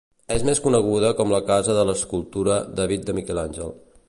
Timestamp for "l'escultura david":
1.91-3.07